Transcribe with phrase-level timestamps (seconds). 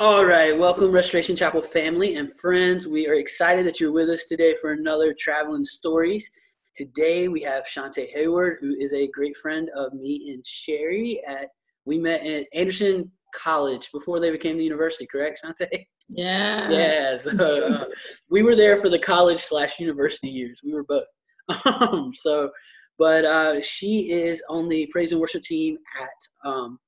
[0.00, 2.88] All right, welcome Restoration Chapel family and friends.
[2.88, 6.28] We are excited that you're with us today for another Traveling Stories.
[6.74, 11.22] Today we have Shante Hayward, who is a great friend of me and Sherry.
[11.28, 11.46] At
[11.84, 15.86] we met at Anderson College before they became the university, correct, Shante?
[16.08, 16.68] Yeah.
[16.70, 17.28] Yes.
[17.28, 17.84] Uh,
[18.28, 20.60] we were there for the college slash university years.
[20.64, 21.04] We were both.
[21.66, 22.50] Um, so,
[22.98, 26.80] but uh, she is on the praise and worship team at um,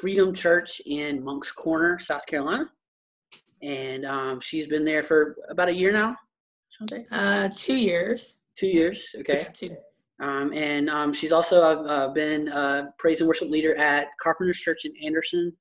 [0.00, 2.70] Freedom Church in Moncks Corner, South Carolina,
[3.62, 6.16] and um, she's been there for about a year now.
[7.10, 8.38] Uh, two years.
[8.56, 9.08] Two years.
[9.20, 9.42] Okay.
[9.42, 9.76] Yeah, two.
[10.20, 14.84] Um, and um, she's also uh, been uh, praise and worship leader at Carpenter's Church
[14.84, 15.52] in Anderson.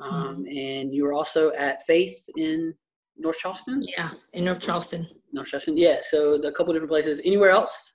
[0.00, 2.74] Um, And you were also at Faith in
[3.16, 3.82] North Charleston?
[3.96, 5.06] Yeah, in North Charleston.
[5.32, 5.98] North Charleston, yeah.
[6.02, 7.20] So a couple different places.
[7.24, 7.92] Anywhere else?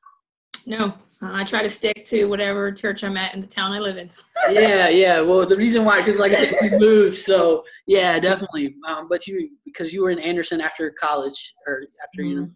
[0.65, 0.85] No,
[1.21, 3.97] uh, I try to stick to whatever church I'm at in the town I live
[3.97, 4.09] in.
[4.51, 5.21] yeah, yeah.
[5.21, 7.17] Well, the reason why, because like I said, you moved.
[7.17, 8.75] So yeah, definitely.
[8.87, 12.49] Um, but you, because you were in Anderson after college, or after you know,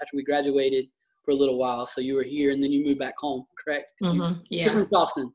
[0.00, 0.86] after we graduated
[1.24, 1.86] for a little while.
[1.86, 3.92] So you were here, and then you moved back home, correct?
[4.00, 4.72] you- Mhm, you're Yeah.
[4.72, 5.32] from Charleston.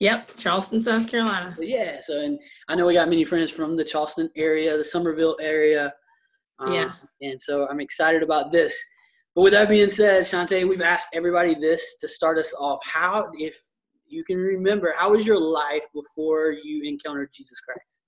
[0.00, 0.36] Yep.
[0.38, 1.52] Charleston, South Carolina.
[1.58, 2.38] But yeah, so and
[2.68, 5.92] I know we got many friends from the Charleston area, the Summerville area.
[6.58, 6.92] Um, Yeah.
[7.20, 8.74] And so I'm excited about this.
[9.34, 12.80] But with that being said, Shante, we've asked everybody this to start us off.
[12.82, 13.56] How, if
[14.06, 18.00] you can remember, how was your life before you encountered Jesus Christ?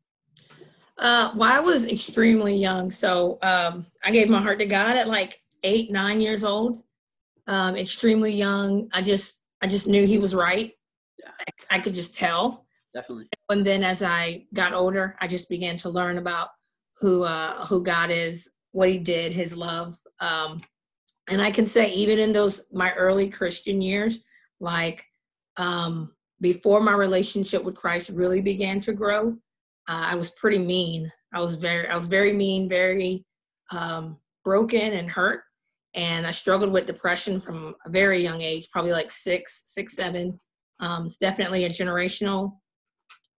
[0.98, 5.08] Uh, well, I was extremely young, so um, I gave my heart to God at
[5.08, 6.82] like eight, nine years old.
[7.46, 8.88] Um, extremely young.
[8.92, 10.72] I just, I just knew He was right.
[11.18, 11.30] Yeah.
[11.70, 12.66] I, I could just tell.
[12.94, 13.28] Definitely.
[13.48, 16.50] and then as I got older, I just began to learn about
[17.00, 20.60] who uh, who God is, what He did, His love, um,
[21.28, 24.24] and I can say even in those my early Christian years,
[24.60, 25.04] like
[25.56, 29.30] um, before my relationship with Christ really began to grow,
[29.88, 31.10] uh, I was pretty mean.
[31.34, 33.24] I was very I was very mean, very
[33.70, 35.42] um, broken and hurt,
[35.94, 40.38] and I struggled with depression from a very young age, probably like six, six, seven.
[40.80, 42.54] Um, it's definitely a generational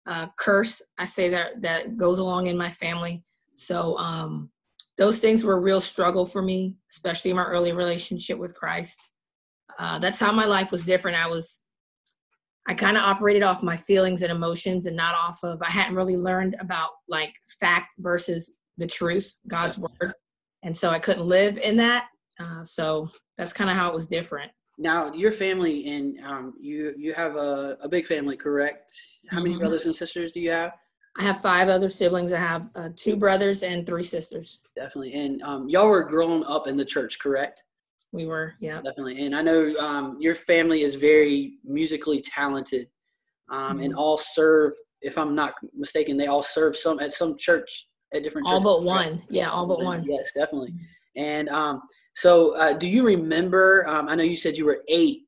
[0.08, 3.24] uh, curse I say that that goes along in my family.
[3.56, 4.50] So um,
[4.98, 9.00] those things were a real struggle for me, especially in my early relationship with Christ.
[9.80, 11.18] Uh, that's how my life was different.
[11.18, 11.60] I was
[12.68, 15.96] I kind of operated off my feelings and emotions and not off of I hadn't
[15.96, 20.14] really learned about like fact versus the truth, God's word,
[20.64, 22.08] and so I couldn't live in that.
[22.40, 24.52] Uh, so that's kind of how it was different.
[24.78, 28.92] Now, your family and um, you you have a, a big family, correct?
[29.30, 29.60] How many Mhm.
[29.60, 30.72] brothers and sisters do you have?
[31.18, 32.34] I have five other siblings.
[32.34, 34.60] I have uh, two brothers and three sisters.
[34.76, 35.14] Definitely.
[35.14, 37.64] And um, y'all were growing up in the church, correct?
[38.12, 38.82] We were, yeah.
[38.82, 39.26] Definitely.
[39.26, 42.88] And I know um, your family is very musically talented
[43.50, 43.98] um, and Mhm.
[43.98, 48.48] all serve, if I'm not mistaken, they all serve some at some church at different
[48.48, 48.86] All churches, but correct?
[48.86, 49.24] one.
[49.30, 50.04] Yeah, all but one.
[50.06, 50.74] Yes, definitely.
[51.16, 51.82] And um,
[52.16, 55.24] so uh, do you remember, um, I know you said you were eight,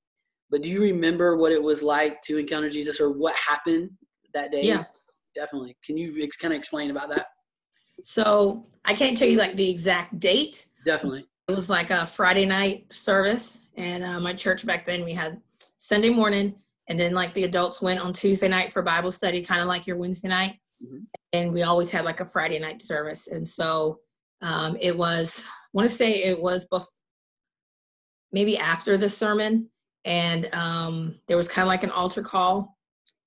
[0.49, 3.89] but do you remember what it was like to encounter Jesus or what happened
[4.33, 4.63] that day?
[4.63, 4.85] Yeah.
[5.35, 5.75] Definitely.
[5.85, 7.27] Can you ex- kind of explain about that?
[8.03, 10.67] So I can't tell you like the exact date.
[10.85, 11.25] Definitely.
[11.47, 15.39] It was like a Friday night service, and uh, my church back then we had
[15.77, 16.55] Sunday morning,
[16.89, 19.85] and then like the adults went on Tuesday night for Bible study, kind of like
[19.85, 21.05] your Wednesday night, Mhm.
[21.33, 23.99] and we always had like a Friday night service, and so
[24.41, 25.45] um, it was.
[25.47, 26.85] I want to say it was bef-
[28.31, 29.69] maybe after the sermon,
[30.03, 32.77] and um, there was kind of like an altar call,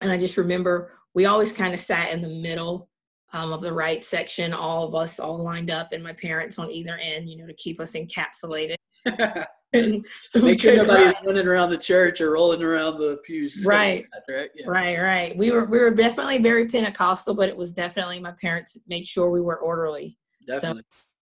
[0.00, 2.88] and I just remember we always kind of sat in the middle
[3.32, 6.70] um, of the right section, all of us all lined up, and my parents on
[6.70, 8.76] either end, you know, to keep us encapsulated.
[9.75, 11.26] And so we Make sure couldn't nobody's run.
[11.26, 13.64] running around the church or rolling around the pews.
[13.66, 14.06] Right.
[14.28, 14.48] right.
[14.54, 14.66] Yeah.
[14.66, 15.37] Right, right.
[15.37, 19.31] We were we were definitely very Pentecostal, but it was definitely my parents made sure
[19.31, 20.16] we were orderly,
[20.47, 20.84] Definitely.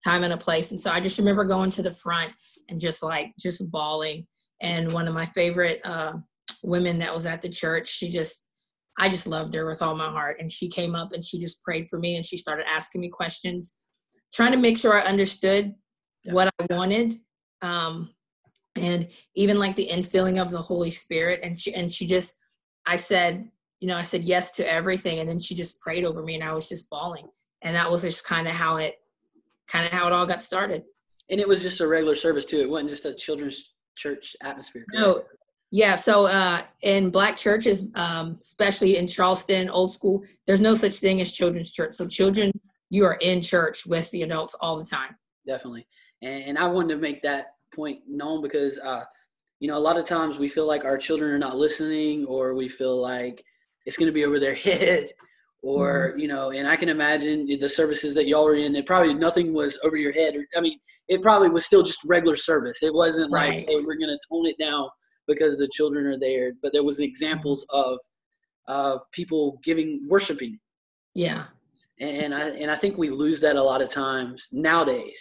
[0.04, 0.70] time and a place.
[0.70, 2.32] And so I just remember going to the front
[2.68, 4.28] and just like just bawling.
[4.60, 6.12] And one of my favorite uh,
[6.62, 8.48] women that was at the church, she just
[8.98, 10.38] I just loved her with all my heart.
[10.40, 13.08] And she came up and she just prayed for me and she started asking me
[13.08, 13.74] questions,
[14.32, 15.74] trying to make sure I understood
[16.24, 16.32] Yeah.
[16.32, 17.18] what I wanted.
[17.62, 18.14] Um,
[18.76, 21.40] and even like the infilling of the Holy Spirit.
[21.42, 22.36] And she and she just
[22.86, 23.50] I said,
[23.80, 25.18] you know, I said yes to everything.
[25.18, 27.28] And then she just prayed over me and I was just bawling.
[27.62, 28.96] And that was just kind of how it
[29.68, 30.82] kind of how it all got started.
[31.30, 32.60] And it was just a regular service too.
[32.60, 34.84] It wasn't just a children's church atmosphere.
[34.92, 35.22] No?
[35.72, 40.94] Yeah, so uh, in black churches, um, especially in Charleston, old school, there's no such
[40.94, 41.94] thing as children's church.
[41.94, 42.50] So children,
[42.90, 45.16] you are in church with the adults all the time.
[45.46, 45.86] definitely.
[46.22, 49.04] And, and I wanted to make that point known because, uh,
[49.60, 52.54] you know, a lot of times we feel like our children are not listening, or
[52.54, 53.44] we feel like
[53.86, 55.06] it's going to be over their head,
[55.62, 59.12] or you know and i can imagine the services that y'all were in it probably
[59.12, 60.78] nothing was over your head or i mean
[61.08, 63.58] it probably was still just regular service it wasn't Right.
[63.58, 64.88] like hey we're going to tone it down
[65.32, 67.98] because the children are there but there was examples of
[68.68, 70.54] of people giving worshiping
[71.14, 71.44] Yeah.
[71.98, 75.20] and I and I think we lose that a lot of times nowadays.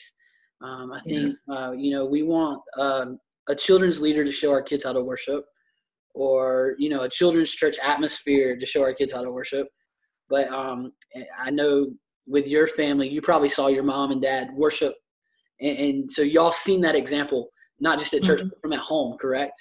[0.61, 3.07] Um, I think uh, you know we want um,
[3.47, 5.41] a children's leader to show our kids how to worship,
[6.13, 9.67] or you know a children's church atmosphere to show our kids how to worship.
[10.33, 10.79] But um,
[11.45, 11.73] I know
[12.35, 14.93] with your family, you probably saw your mom and dad worship,
[15.61, 17.41] and, and so y'all seen that example
[17.81, 18.49] not just at church Mhm.
[18.51, 19.57] but from at home, correct?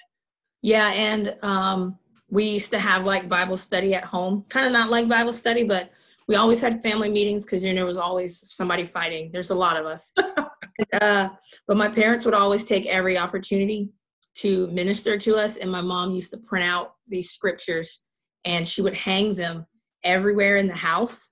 [0.61, 1.97] Yeah, and um,
[2.29, 4.45] we used to have like Bible study at home.
[4.49, 5.91] Kind of not like Bible study, but
[6.27, 9.29] we always had family meetings because you know there was always somebody fighting.
[9.31, 10.11] There's a lot of us.
[11.01, 11.29] uh,
[11.67, 13.89] but my parents would always take every opportunity
[14.35, 18.03] to minister to us, and my mom used to print out these scriptures,
[18.45, 19.65] and she would hang them
[20.03, 21.29] everywhere in the house.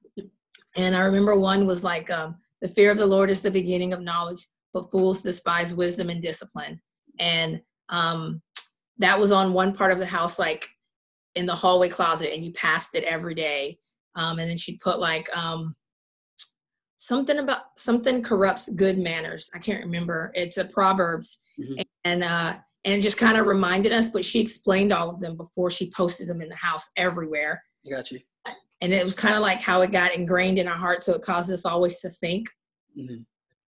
[0.75, 3.93] And I remember one was like, um, "The fear of the Lord is the beginning
[3.93, 6.81] of knowledge, but fools despise wisdom and discipline."
[7.19, 8.41] And um,
[8.99, 10.67] that was on one part of the house like
[11.35, 13.77] in the hallway closet and you passed it every day.
[14.15, 15.75] Um, and then she'd put like um,
[16.97, 19.49] something about something corrupts good manners.
[19.55, 20.31] I can't remember.
[20.35, 21.39] It's a proverbs.
[21.59, 21.83] Mhm.
[22.03, 22.55] and uh
[22.85, 25.89] and it just kind of reminded us but she explained all of them before she
[25.91, 27.63] posted them in the house everywhere.
[27.85, 28.19] I got you.
[28.81, 31.23] and it was kind of like how it got ingrained in our heart so it
[31.23, 32.47] caused us always to think
[32.97, 33.25] Mhm.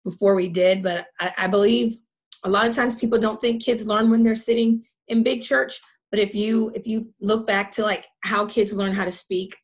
[0.04, 0.84] before we did.
[0.84, 1.94] But I, I believe
[2.44, 5.80] a lot of times people don't think kids learn when they're sitting in big church
[6.12, 9.56] but if you if you look back to like how kids learn how to speak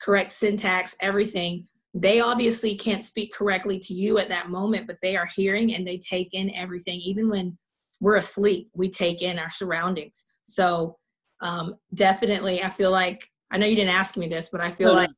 [0.00, 5.16] correct syntax everything they obviously can't speak correctly to you at that moment but they
[5.16, 7.00] are hearing and they take in everything.
[7.00, 7.56] Even when
[8.00, 10.24] we're asleep we take in our surroundings.
[10.44, 10.96] So
[11.40, 14.92] um, definitely i feel like i know you didn't ask me this but i feel
[14.92, 15.10] like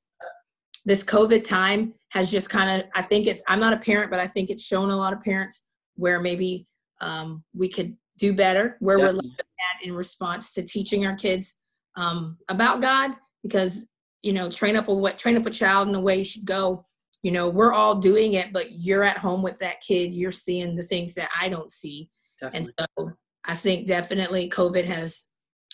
[0.85, 4.21] this covid time has just kind of i think it's i'm not a parent but
[4.21, 5.67] i think it's shown a lot of parents
[5.97, 6.67] where maybe
[7.01, 9.33] um, we could do better where we're Definitely.
[9.39, 11.55] at in response to teaching our kids
[11.97, 13.13] um, about god
[13.43, 13.87] because
[14.23, 16.45] you know train up a what train up a child in the way you should
[16.45, 16.85] go.
[17.23, 20.15] You know we're all doing it but you're at home with that kid.
[20.15, 22.09] You're seeing the things that i don't see.
[22.43, 23.13] And so
[23.47, 25.25] i think definitely covid has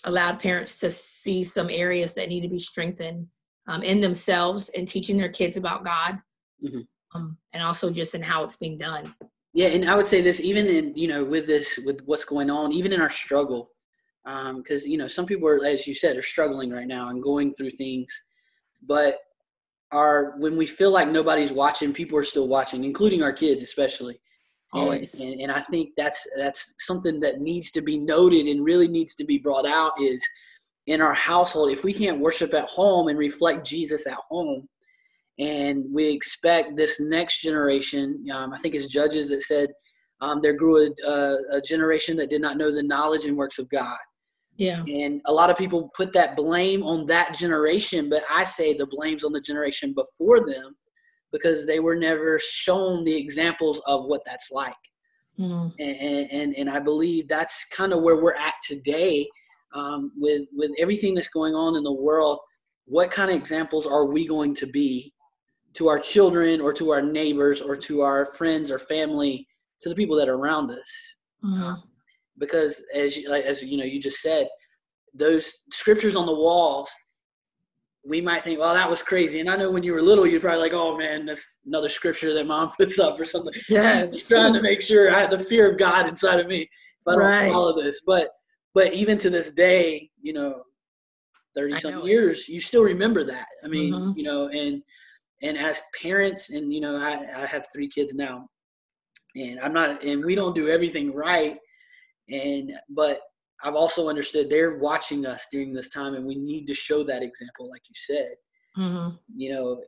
[0.04, 3.26] allowed parents to see some areas that need to be strengthened
[3.66, 6.18] um, in themselves and teaching their kids about god
[6.64, 6.86] Mhm.
[7.14, 9.04] um, and also just in how it's being done
[9.56, 12.50] Yeah, and I would say this even in you know with this with what's going
[12.50, 13.70] on, even in our struggle,
[14.26, 17.22] um, because you know some people are, as you said, are struggling right now and
[17.22, 18.12] going through things,
[18.86, 19.16] but
[19.92, 24.20] are when we feel like nobody's watching, people are still watching, including our kids especially.
[24.74, 28.62] And- always And, and I think that's that's something that needs to be noted and
[28.62, 30.22] really needs to be brought out is
[30.86, 31.70] in our household.
[31.70, 34.68] If we can't worship at home and reflect Jesus at home,
[35.38, 39.68] and we expect this next generation, um, I think it's Judges that said
[40.20, 43.58] um, there grew a, a, a generation that did not know the knowledge and works
[43.58, 43.98] of God.
[44.56, 48.72] yeah And a lot of people put that blame on that generation, but I say
[48.72, 50.74] the blame's on the generation before them
[51.32, 54.74] because they were never shown the examples of what that's like.
[55.38, 55.74] Mhm.
[55.78, 59.28] And, and, and I believe that's kind of where we're at today
[59.74, 62.38] um, with, with everything that's going on in the world.
[62.86, 65.12] What kind of examples are we going to be
[65.76, 69.46] to our children or to our neighbors or to our friends or family,
[69.80, 71.16] to the people that are around us?
[71.44, 71.82] Mhm.
[72.38, 74.48] because as you, like, as you know you just said
[75.14, 76.90] those scriptures on the walls
[78.04, 80.42] we might think well that was crazy and i know when you were little you'd
[80.42, 84.14] probably like oh man that's another scripture that mom puts up or something Yes.
[84.14, 87.06] She's trying to make sure i have the fear of god inside of me if
[87.08, 87.50] i don't Right.
[87.52, 88.30] follow this but
[88.74, 90.62] but even to this day you know
[91.54, 94.16] 30 I some years you still remember that i mean Mhm.
[94.16, 94.82] you know and
[95.42, 98.48] and as parents and you know i i have three kids now
[99.34, 101.56] and i'm not and we don't do everything right
[102.30, 103.20] and but
[103.62, 107.22] i've also understood they're watching us during this time and we need to show that
[107.22, 108.34] example like you said
[108.78, 109.18] Mhm.
[109.34, 109.82] you know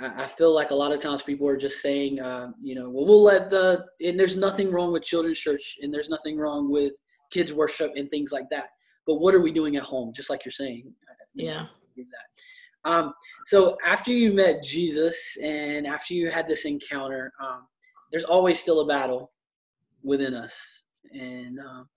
[0.00, 2.90] i, I feel like a lot of times people are just saying um, you know
[2.90, 6.70] well we'll let the and there's nothing wrong with children's church and there's nothing wrong
[6.70, 6.92] with
[7.30, 8.68] kids worship and things like that
[9.06, 10.92] but what are we doing at home just like you're saying
[11.34, 11.66] yeah
[11.96, 12.26] that.
[12.86, 13.12] Um,
[13.44, 17.66] so after you met Jesus and after you had this encounter, um,
[18.10, 19.32] there's always still a battle
[20.02, 21.88] within us, and um,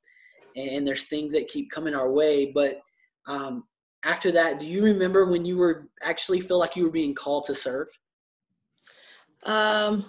[0.55, 2.51] and there's things that keep coming our way.
[2.53, 2.81] But
[3.27, 3.63] um,
[4.03, 7.46] after that, do you remember when you were actually feel like you were being called
[7.46, 7.88] to serve?
[9.46, 10.03] um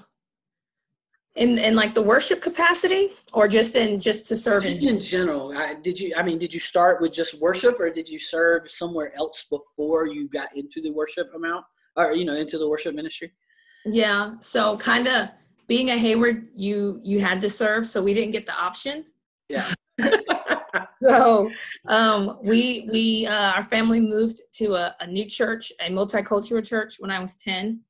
[1.36, 5.00] in in like the worship capacity or just in just to serve in Just in
[5.00, 6.12] general, I, did you?
[6.16, 10.06] I mean, did you start with just worship, or did you serve somewhere else before
[10.06, 11.64] you got into the worship amount?
[11.96, 13.32] or you know into the worship ministry?
[13.84, 14.34] Yeah.
[14.40, 15.28] So kind of
[15.66, 19.06] being a Hayward, you you had to serve, so we didn't get the option.
[19.48, 19.72] Yeah.
[21.02, 21.50] so
[21.88, 26.96] um, we we uh, our family moved to a, a, new church, a multicultural church,
[26.98, 27.80] when I was ten,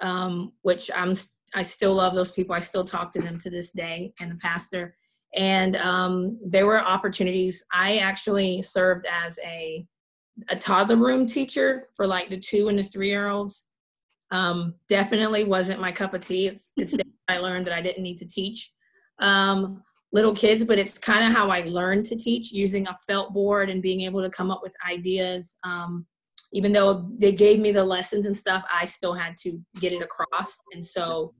[0.00, 1.14] um, which I'm
[1.54, 2.54] I still love those people.
[2.54, 4.96] I still talk to them to this day, and the pastor.
[5.36, 7.64] And um, there were opportunities.
[7.72, 9.86] I actually served as a
[10.48, 13.66] a toddler room teacher for like the two and the three year olds.
[14.30, 16.46] Um, definitely wasn't my cup of tea.
[16.46, 16.94] It's it's
[17.28, 18.72] I learned that I didn't need to teach.
[19.18, 23.32] Um, little kids, but it's kind of how I learned to teach using a felt
[23.32, 25.56] board and being able to come up with ideas.
[25.62, 26.06] Um,
[26.52, 30.02] even though they gave me the lessons and stuff, I still had to get it
[30.02, 30.58] across.
[30.74, 31.34] And so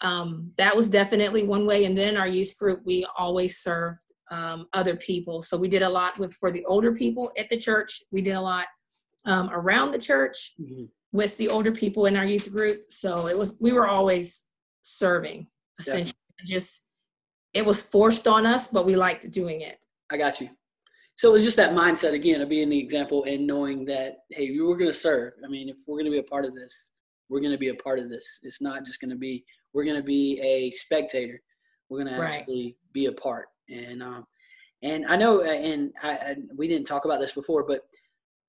[0.00, 1.84] um, that was definitely one way.
[1.84, 4.00] And then in our youth group, we always served
[4.30, 5.42] um, other people.
[5.42, 8.02] So we did a lot with for the older people at the church.
[8.10, 8.66] We did a lot
[9.24, 10.84] um, around the church mm-hmm.
[11.12, 12.82] with the older people in our youth group.
[12.88, 14.44] So it was we were always
[14.82, 15.46] serving
[15.78, 16.14] essentially.
[16.40, 16.56] Yeah.
[16.56, 16.84] Just
[17.54, 19.78] it was forced on us, but we liked doing it.
[20.10, 20.50] I got you.
[21.16, 24.44] So it was just that mindset again of being the example and knowing that hey,
[24.44, 25.32] you were going to serve.
[25.44, 26.90] I mean, if we're going to be a part of this,
[27.28, 28.38] we're going to be a part of this.
[28.42, 31.40] It's not just going to be we're going to be a spectator.
[31.88, 33.48] We're going to actually be a part.
[33.68, 34.26] And um,
[34.82, 37.82] and I know, uh, and I, I, we didn't talk about this before, but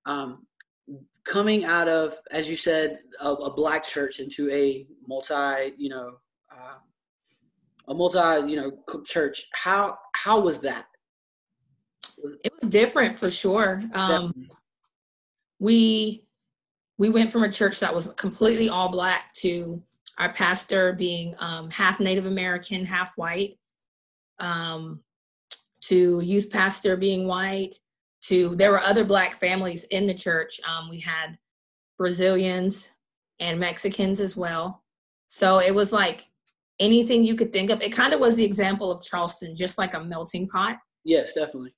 [0.06, 0.46] um,
[1.24, 6.18] coming out of, as you said, a, a black church into a multi, you know,
[6.52, 6.76] uh,
[7.88, 9.48] a multi, you know, church.
[9.54, 10.86] How how was that?
[12.44, 13.84] It was different for sure.
[13.94, 14.48] Um,
[15.60, 16.27] we
[16.98, 19.82] we went from a church that was completely all black to
[20.18, 23.58] our pastor being um, half Native American, half white,
[24.40, 25.02] um,
[25.82, 27.76] to youth pastor being white,
[28.22, 30.60] to there were other black families in the church.
[30.68, 31.38] Um, we had
[31.98, 32.96] Brazilians
[33.40, 34.84] and Mexicans as well.
[35.28, 36.24] So it was like
[36.80, 37.82] anything you could think of.
[37.82, 40.78] It kind of was the example of Charleston, just like a melting pot.
[41.04, 41.74] Yes, definitely.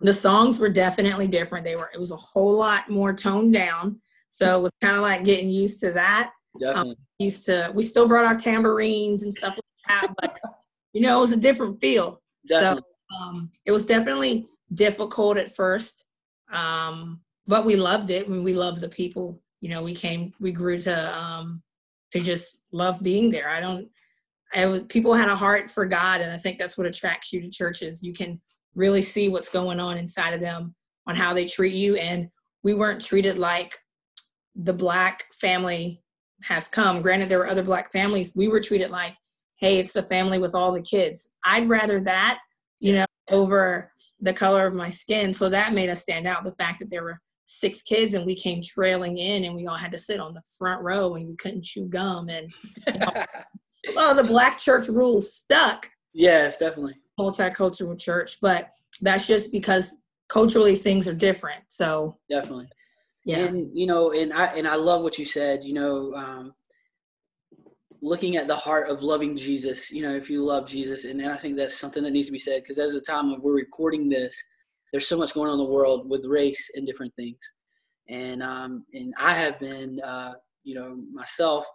[0.00, 1.64] The songs were definitely different.
[1.64, 1.90] They were.
[1.92, 4.00] It was a whole lot more toned down.
[4.30, 6.32] So it was kind of like getting used to that.
[6.74, 7.70] Um, used to.
[7.74, 10.38] We still brought our tambourines and stuff like that, but
[10.92, 12.20] you know, it was a different feel.
[12.46, 12.82] Definitely.
[13.10, 16.04] So um, it was definitely difficult at first,
[16.52, 18.28] um, but we loved it.
[18.28, 19.40] When we loved the people.
[19.60, 20.32] You know, we came.
[20.38, 21.62] We grew to um,
[22.12, 23.48] to just love being there.
[23.48, 23.88] I don't,
[24.54, 27.40] I was, people had a heart for God, and I think that's what attracts you
[27.40, 28.02] to churches.
[28.02, 28.40] You can
[28.74, 30.74] really see what's going on inside of them
[31.06, 31.96] on how they treat you.
[31.96, 32.28] And
[32.62, 33.78] we weren't treated like
[34.58, 36.02] the black family
[36.42, 37.00] has come.
[37.00, 38.32] Granted, there were other black families.
[38.36, 39.14] We were treated like,
[39.56, 41.30] hey, it's the family with all the kids.
[41.44, 42.40] I'd rather that,
[42.80, 45.32] you know, over the color of my skin.
[45.34, 46.44] So that made us stand out.
[46.44, 49.76] The fact that there were six kids and we came trailing in and we all
[49.76, 52.52] had to sit on the front row and we couldn't chew gum and
[52.86, 53.08] you know,
[54.10, 58.68] a the black church rules stuck yes definitely multicultural church but
[59.00, 59.96] that's just because
[60.28, 62.68] culturally things are different so definitely
[63.24, 66.52] yeah and you know and i and i love what you said you know um,
[68.00, 71.32] looking at the heart of loving jesus you know if you love jesus and, and
[71.32, 73.54] i think that's something that needs to be said because as the time of we're
[73.54, 74.44] recording this
[74.92, 77.38] there's so much going on in the world with race and different things.
[78.08, 80.34] And um, and I have been, uh,
[80.64, 81.66] you know, myself,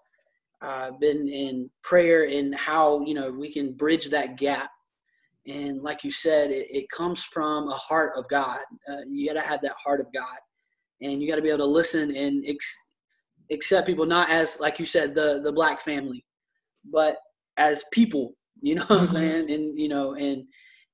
[0.62, 4.72] uh, been in prayer in how you know we can bridge that gap.
[5.46, 8.62] And like you said, it, it comes from a heart of God.
[8.90, 10.38] Uh, you got to have that heart of God,
[11.04, 12.78] and you got to be able to listen and ex-
[13.52, 16.26] accept people not as like you said the the black family,
[16.86, 17.18] but
[17.58, 18.34] as people.
[18.66, 19.18] You know what mm-hmm.
[19.18, 19.52] I'm saying?
[19.52, 20.46] And you know and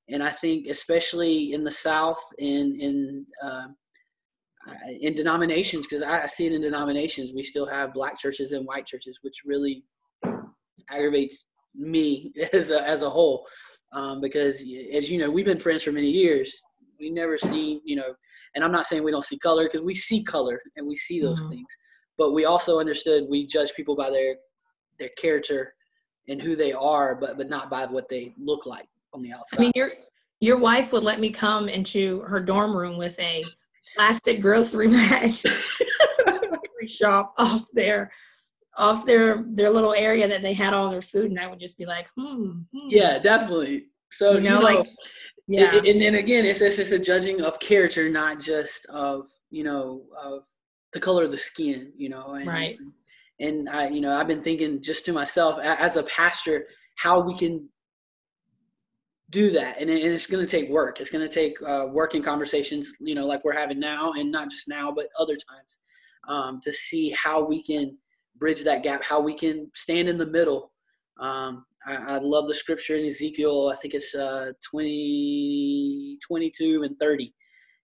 [0.09, 3.67] and I think especially in the South in in uh,
[5.01, 8.87] in denominations because I, see it in denominations we still have black churches and white
[8.87, 9.83] churches, which really
[10.89, 13.45] aggravates me as a, as a whole
[13.93, 14.63] um, because
[14.93, 16.61] as you know we've been friends for many years.
[16.99, 18.13] We never see you know,
[18.55, 21.21] and I'm not saying we don't see color because we see color and we see
[21.21, 21.51] those mm-hmm.
[21.51, 21.77] things,
[22.17, 24.35] but we also understood we judge people by their
[24.97, 25.73] their character
[26.27, 29.59] and who they are, but but not by what they look like on the outside.
[29.59, 29.89] I mean, your
[30.39, 33.43] your wife would let me come into her dorm room with a
[33.95, 35.31] plastic grocery bag,
[36.87, 38.11] shop off there,
[38.77, 41.77] off their their little area that they had all their food, and I would just
[41.77, 42.61] be like, hmm.
[42.73, 42.87] hmm.
[42.87, 43.87] Yeah, definitely.
[44.11, 44.87] So you know, you know like.
[45.49, 49.63] Yeah, and then again, it's just it's a judging of character, not just of you
[49.63, 50.43] know of
[50.93, 52.35] the color of the skin, you know.
[52.35, 52.77] And, right.
[53.39, 56.65] And I, you know, I've been thinking just to myself as a pastor,
[56.95, 57.67] how we can
[59.29, 62.91] do that and, it's going to take work it's going to take uh, working conversations
[62.99, 65.77] you know like we're having now and not just now but other times
[66.27, 67.97] um, to see how we can
[68.37, 70.71] bridge that gap, how we can stand in the middle.
[71.19, 73.71] Um, I, I, love the scripture in Ezekiel.
[73.73, 77.33] I think it's uh, 20, 22 and 30.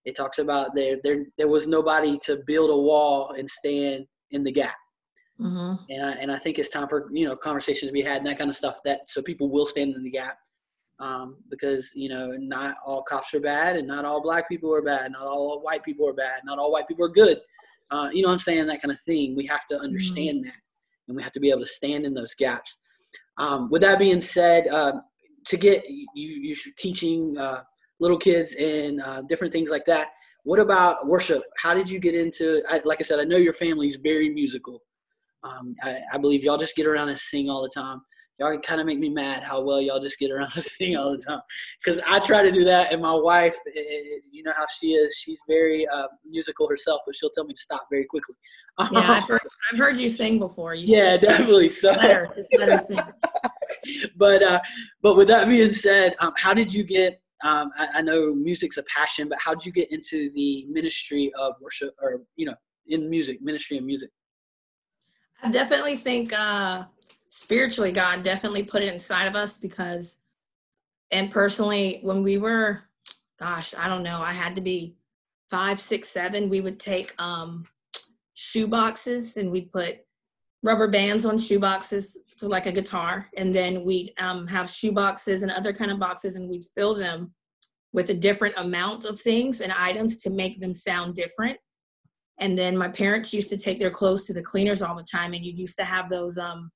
[0.05, 4.43] It talks about there, there, there was nobody to build a wall and stand in
[4.43, 4.75] the gap.
[5.39, 5.83] Mm-hmm.
[5.89, 8.27] And I, and I think it's time for, you know, conversations to be had and
[8.27, 10.37] that kind of stuff that so people will stand in the gap
[10.99, 14.81] um, because you know not all cops are bad and not all black people are
[14.81, 17.39] bad not all white people are bad not all white people are good
[17.91, 19.83] uh, you know i'm saying that kind of thing we have to mm-hmm.
[19.83, 20.45] understand mm-hmm.
[20.45, 20.57] that
[21.07, 22.77] and we have to be able to stand in those gaps
[23.37, 24.93] um, with that being said uh,
[25.47, 27.61] to get you you teaching uh,
[27.99, 30.09] little kids and uh, different things like that
[30.45, 31.41] what about worship?
[31.57, 34.81] How did you get into I, like i said i know your family's very musical.
[35.43, 38.01] Um, I, I believe y'all just get around and sing all the time
[38.39, 41.11] y'all kind of make me mad how well y'all just get around to sing all
[41.11, 41.41] the time.
[41.83, 44.53] Because I try to do that, and my wife, it, eh, it, eh, you know
[44.55, 45.15] how she is.
[45.15, 48.35] She's very uh, musical herself, but she'll tell me to stop very quickly.
[48.91, 50.75] Yeah, I've heard, I've heard you sing before.
[50.75, 51.69] You yeah, definitely.
[51.69, 52.99] So, let her, just let her sing.
[54.17, 54.59] but uh,
[55.01, 57.21] but with that being said, um, how did you get?
[57.43, 61.31] Um, I, I know music's a passion, but how did you get into the ministry
[61.37, 62.55] of worship, or you know,
[62.87, 64.09] in music, ministry of music?
[65.43, 66.85] I definitely think uh,
[67.35, 70.17] spiritually god definitely put it inside of us because
[71.11, 72.81] and personally when we were
[73.39, 74.95] gosh i don't know i had to be
[75.49, 77.65] five six seven we would take um
[78.33, 79.97] shoe boxes and we'd put
[80.63, 83.29] rubber bands on shoe boxes so like a guitar.
[83.37, 86.93] And then we'd um, have shoe boxes and other kind of boxes and we'd fill
[86.93, 87.33] them
[87.93, 91.57] with a different amount of things and items to make them sound different.
[92.39, 95.33] And then my parents used to take their clothes to the cleaners all the time
[95.33, 96.71] and you used to have those um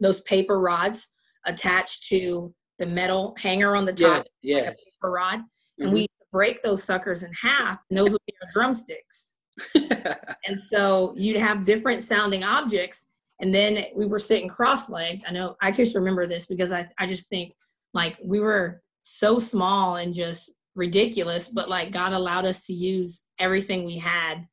[0.00, 1.08] those paper rods
[1.46, 4.62] attached to the metal hanger on the top, yeah, yeah.
[4.68, 5.84] Like paper rod, mm-hmm.
[5.84, 9.34] and we break those suckers in half, and those would be our drumsticks.
[9.74, 13.06] and so you'd have different sounding objects,
[13.40, 15.24] and then we were sitting cross-legged.
[15.26, 17.52] I know I just remember this because I I just think
[17.94, 23.24] like we were so small and just ridiculous, but like God allowed us to use
[23.38, 24.46] everything we had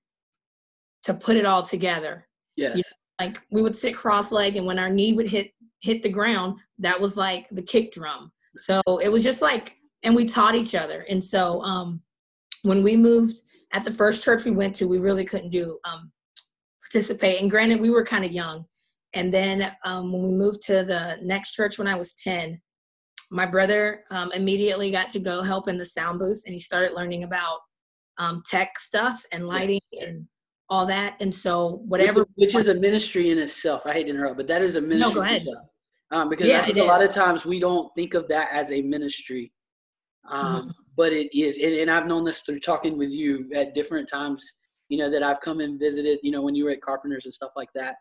[1.03, 2.27] to put it all together.
[2.55, 2.69] Yeah.
[2.69, 2.81] You know,
[3.19, 5.51] like we would sit cross-legged and when our knee would hit
[5.81, 8.31] hit the ground that was like the kick drum.
[8.57, 11.05] So it was just like and we taught each other.
[11.09, 12.01] And so um
[12.63, 13.37] when we moved
[13.73, 16.11] at the first church we went to we really couldn't do um
[16.81, 17.41] participate.
[17.41, 18.65] And granted we were kind of young.
[19.13, 22.61] And then um, when we moved to the next church when i was 10
[23.31, 26.93] my brother um, immediately got to go help in the sound booth and he started
[26.93, 27.59] learning about
[28.17, 30.27] um, tech stuff and lighting and
[30.69, 31.17] all that.
[31.21, 33.85] And so whatever, which, is a ministry in itself.
[33.85, 34.99] I hate to interrupt, but that is a ministry.
[34.99, 35.45] No, go ahead.
[36.11, 36.87] Um, because yeah, I think a is.
[36.87, 39.51] lot of times we don't think of that as a ministry,
[40.29, 40.69] um, mm-hmm.
[40.95, 41.57] but it is.
[41.57, 44.43] And, and, I've known this through talking with you at different times.
[44.89, 46.19] You know that I've come and visited.
[46.21, 47.95] You know when you were at Carpenters and stuff like that,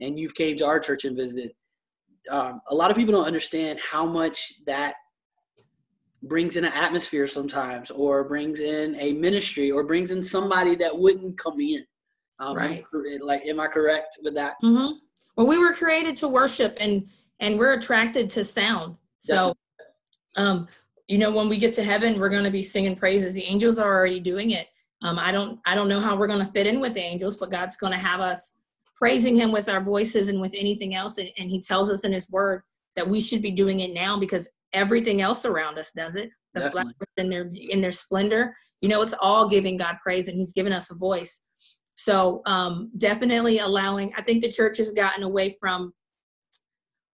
[0.00, 1.52] and you've came to our church and visited.
[2.28, 4.94] Um, a lot of people don't understand how much that
[6.24, 10.90] brings in an atmosphere sometimes, or brings in a ministry, or brings in somebody that
[10.92, 11.84] wouldn't come in.
[12.40, 12.84] Um, right.
[13.20, 14.54] Like, am I correct with that?
[14.62, 14.94] Mm-hmm.
[15.36, 17.08] Well, we were created to worship, and
[17.40, 18.96] and we're attracted to sound.
[19.18, 19.54] So,
[20.36, 20.66] um,
[21.08, 23.34] you know, when we get to heaven, we're going to be singing praises.
[23.34, 24.68] The angels are already doing it.
[25.02, 27.36] Um, I don't I don't know how we're going to fit in with the angels,
[27.36, 28.52] but God's going to have us
[28.96, 31.18] praising Him with our voices and with anything else.
[31.18, 32.62] And, and He tells us in His Word
[32.96, 36.30] that we should be doing it now because everything else around us does it.
[36.54, 40.38] The flowers in their in their splendor, you know, it's all giving God praise, and
[40.38, 41.42] He's given us a voice.
[41.94, 45.92] So um, definitely allowing, I think the church has gotten away from,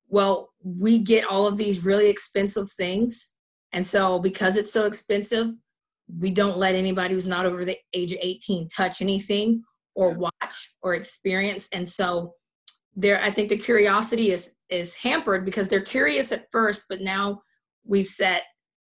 [0.08, 3.28] well, we get all of these really expensive things.
[3.72, 5.52] And so because it's so expensive,
[6.18, 9.62] we don't let anybody who's not over the age of 18 touch anything
[9.94, 11.68] or watch or experience.
[11.72, 12.34] And so
[12.96, 17.42] there, I think the curiosity is is hampered because they're curious at first, but now
[17.84, 18.44] we've set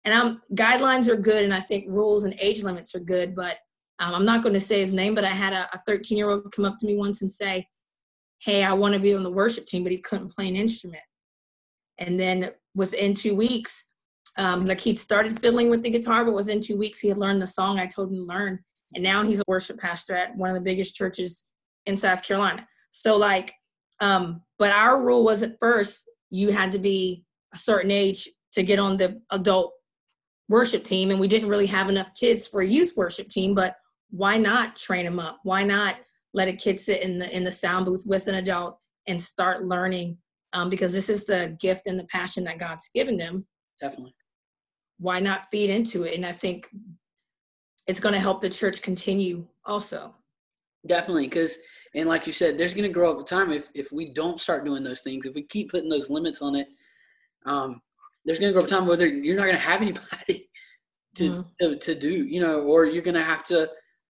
[0.05, 3.59] and I'm guidelines are good and I think rules and age limits are good, but
[3.99, 6.53] um, I'm not going to say his name, but I had a 13 year old
[6.53, 7.67] come up to me once and say,
[8.41, 11.03] Hey, I want to be on the worship team, but he couldn't play an instrument.
[11.99, 13.91] And then within two weeks,
[14.37, 17.43] um, like he started fiddling with the guitar, but within two weeks he had learned
[17.43, 18.61] the song I told him to learn.
[18.95, 21.47] And now he's a worship pastor at one of the biggest churches
[21.87, 22.67] in South Carolina.
[22.93, 23.53] So like,
[24.01, 28.63] um, but our rule was at first you had to be a certain age to
[28.63, 29.73] get on the adult
[30.49, 33.55] worship team, and we didn't really have enough kids for a youth worship team.
[33.55, 33.77] But
[34.11, 35.41] why not train them up?
[35.43, 35.97] Why not
[36.35, 39.65] let a kid sit in the in the sound booth with an adult and start
[39.65, 40.19] learning?
[40.55, 43.47] Um, because this is the gift and the passion that God's given them.
[43.81, 44.15] Definitely.
[44.99, 46.15] Why not feed into it?
[46.15, 46.67] And I think
[47.87, 50.15] it's going to help the church continue also.
[50.87, 51.59] Definitely, because
[51.95, 54.41] and like you said, there's going to grow up a time if if we don't
[54.41, 56.69] start doing those things, if we keep putting those limits on it,
[57.47, 57.81] um,
[58.25, 60.49] there's going to grow up a time where you're not going to have anybody
[61.17, 61.43] to, mm-hmm.
[61.61, 63.69] to to do, you know, or you're going to have to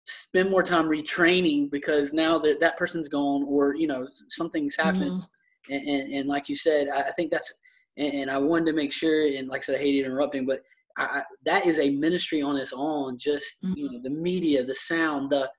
[0.05, 5.11] spend more time retraining because now that that person's gone or you know something's happened
[5.11, 5.73] mm-hmm.
[5.73, 7.53] and, and, and, like you said i, think that's
[7.97, 10.61] and, and, i wanted to make sure and like i said i hate interrupting but
[10.97, 13.73] I, that is a ministry on its own just mm-hmm.
[13.77, 15.49] you know the media the sound the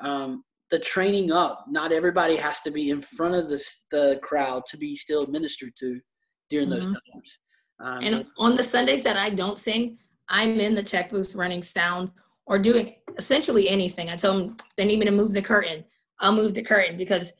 [0.00, 4.64] um the training up not everybody has to be in front of the, the crowd
[4.66, 5.98] to be still ministered to
[6.50, 6.80] during mm-hmm.
[6.80, 7.38] those times
[7.80, 9.96] um, and on the sundays that i don't sing
[10.28, 12.10] i'm in the tech booth running sound
[12.48, 14.10] or doing essentially anything.
[14.10, 15.84] I told them they need me to move the curtain.
[16.18, 17.32] I'll move the curtain because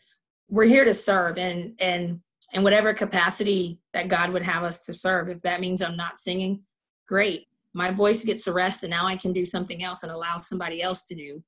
[0.48, 2.20] we're here to serve and and
[2.54, 5.28] and whatever capacity that God would have us to serve.
[5.28, 6.62] If that means I'm not singing,
[7.06, 7.46] great.
[7.74, 10.80] My voice gets a rest and now I can do something else and allow somebody
[10.80, 11.42] else to do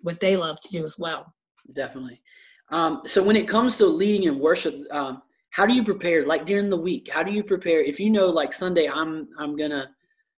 [0.00, 1.32] what they love to do as well.
[1.74, 2.22] Definitely.
[2.70, 6.26] Um, so when it comes to leading in worship, um, how do you prepare?
[6.26, 7.80] Like during the week, how do you prepare?
[7.80, 9.90] If you know, like Sunday, I'm I'm gonna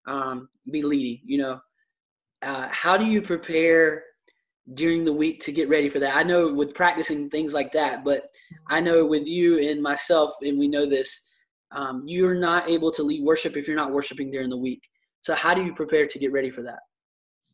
[0.05, 1.21] um, be leading.
[1.25, 1.59] You know,
[2.41, 4.03] uh, how do you prepare
[4.73, 6.15] during the week to get ready for that?
[6.15, 8.29] I know with practicing things like that, but
[8.67, 11.21] I know with you and myself, and we know this,
[11.71, 14.81] um, you're not able to lead worship if you're not worshiping during the week.
[15.21, 16.79] So how do you prepare to get ready for that?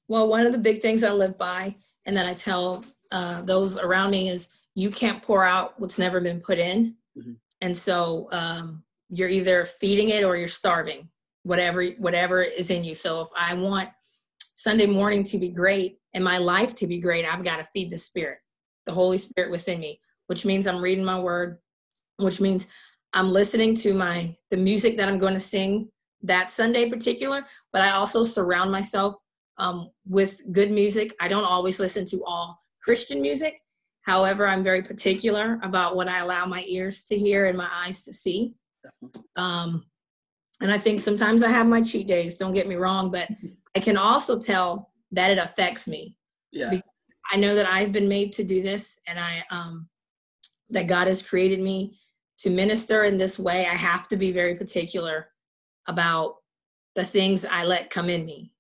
[0.08, 3.78] Well, one of the big things I live by, and that I tell uh, those
[3.78, 7.34] around me is you can't pour out what's never been put in, mm-hmm.
[7.62, 11.10] and so um, you're either feeding it or you're starving
[11.44, 12.96] whatever whatever is in you.
[12.96, 13.90] So if I want
[14.54, 17.90] Sunday morning to be great and my life to be great, I've got to feed
[17.90, 18.38] the Spirit,
[18.86, 21.58] the Holy Spirit within me, which means I'm reading my word,
[22.18, 22.68] which means
[23.14, 25.90] I'm listening to my the music that I'm going to sing
[26.22, 29.16] that Sunday particular, but I also surround myself
[29.58, 31.14] um, with good music.
[31.20, 33.60] I don't always listen to all Christian music.
[34.04, 38.04] However, I'm very particular about what I allow my ears to hear and my eyes
[38.06, 38.54] to see.
[39.36, 39.86] Um,
[40.62, 43.30] and I think sometimes I have my cheat days, don't get me wrong, but
[43.76, 46.16] I can also tell that it affects me.
[46.52, 46.80] Yeah.
[47.32, 49.88] I know that I've been made to do this and I um
[50.70, 51.98] that God has created me
[52.40, 53.66] to minister in this way.
[53.68, 55.30] I have to be very particular
[55.88, 56.36] about
[56.96, 58.54] the things I let come in me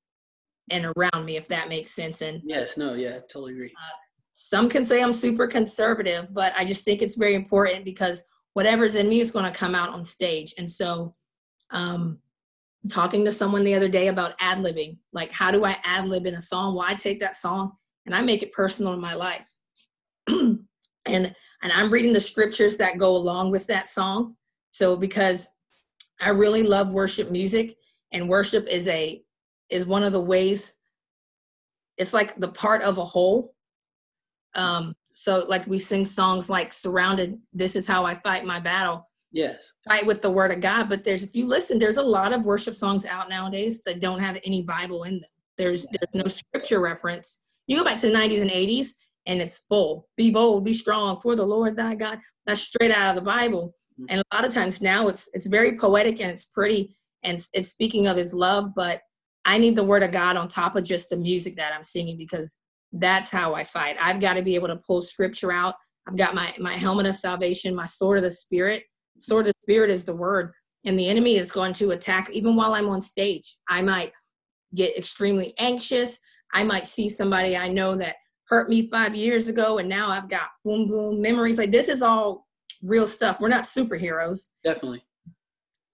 [0.71, 2.21] and around me, if that makes sense.
[2.21, 3.71] And yes, no, yeah, totally agree.
[3.71, 3.97] Uh,
[4.33, 8.23] some can say I'm super conservative, but I just think it's very important because
[8.53, 10.53] whatever's in me is going to come out on stage.
[10.57, 11.15] And so,
[11.71, 12.19] um,
[12.89, 14.97] talking to someone the other day about ad libbing.
[15.11, 16.75] Like, how do I ad lib in a song?
[16.75, 17.73] Well, I take that song
[18.05, 19.49] and I make it personal in my life.
[20.27, 20.59] and
[21.05, 24.35] and I'm reading the scriptures that go along with that song.
[24.71, 25.47] So because
[26.21, 27.75] I really love worship music,
[28.11, 29.21] and worship is a
[29.69, 30.75] is one of the ways.
[31.97, 33.55] It's like the part of a whole.
[34.55, 39.07] Um, so like we sing songs like "Surrounded." This is how I fight my battle
[39.33, 39.55] Yes.
[39.89, 40.87] Right with the word of God.
[40.87, 44.19] But there's if you listen, there's a lot of worship songs out nowadays that don't
[44.19, 45.29] have any Bible in them.
[45.57, 47.39] There's there's no scripture reference.
[47.67, 48.89] You go back to the 90s and 80s
[49.25, 50.07] and it's full.
[50.17, 52.19] Be bold, be strong for the Lord thy God.
[52.45, 53.73] That's straight out of the Bible.
[53.99, 54.05] Mm-hmm.
[54.09, 57.69] And a lot of times now it's it's very poetic and it's pretty and it's
[57.69, 59.01] speaking of his love, but
[59.45, 62.17] I need the word of God on top of just the music that I'm singing
[62.17, 62.55] because
[62.91, 63.97] that's how I fight.
[63.99, 65.75] I've got to be able to pull scripture out.
[66.07, 68.83] I've got my my helmet of salvation, my sword of the spirit,
[69.19, 70.53] sword of the spirit is the word
[70.85, 72.29] and the enemy is going to attack.
[72.31, 74.11] Even while i'm on stage i might
[74.75, 76.19] get extremely anxious.
[76.53, 78.15] I might see somebody i know that
[78.47, 81.57] hurt me five years ago and now i've got boom boom memories.
[81.57, 82.47] Like this is all
[82.83, 83.37] real stuff.
[83.39, 84.49] We're not superheroes.
[84.63, 85.03] Definitely.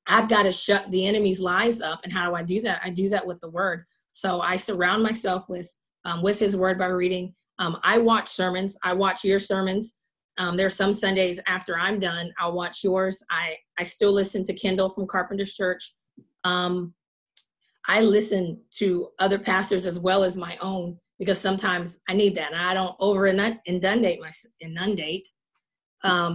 [0.08, 2.82] I've got to shut the enemy's lies up and how do i do that?
[2.84, 3.86] I do that with the word.
[4.14, 5.74] So i surround myself with
[6.06, 7.34] um, with his word by reading.
[7.60, 8.78] Um, i watch sermons.
[8.84, 9.96] I watch your sermons
[10.40, 13.22] um, there are some Sundays after I'm done, I'll watch yours.
[13.30, 15.94] I, I still listen to Kendall from Carpenter's Church.
[16.46, 16.94] Um,
[17.88, 22.54] I listen to other pastors as well as my own because sometimes I need that.
[22.54, 25.28] And I don't over inundate my inundate.
[26.04, 26.34] Um,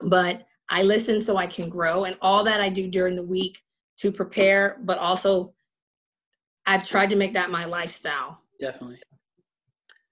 [0.00, 3.60] but I listen so I can grow and all that I do during the week
[3.98, 5.52] to prepare, but also
[6.66, 8.42] I've tried to make that my lifestyle.
[8.58, 9.00] Definitely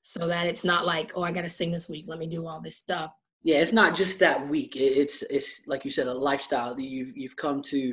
[0.08, 2.60] so that it's not like oh i gotta sing this week let me do all
[2.60, 3.10] this stuff.
[3.42, 4.76] Yeah it's not just that week.
[4.76, 7.92] It's it's like you said a lifestyle that you've you've come to.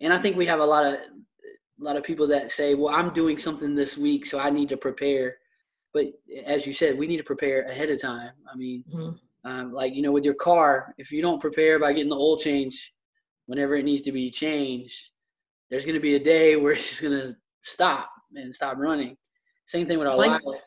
[0.00, 2.92] And i think we have a lot of a lot of people that say well
[2.92, 5.36] i'm doing something this week so i need to prepare.
[5.94, 6.06] But
[6.46, 8.32] as you said we need to prepare ahead of time.
[8.52, 9.48] I mean mm-hmm.
[9.48, 12.38] um, like you know with your car if you don't prepare by getting the oil
[12.38, 12.92] change
[13.46, 15.12] whenever it needs to be changed
[15.68, 19.16] there's going to be a day where it's just going to stop and stop running.
[19.66, 20.60] Same thing with our like, life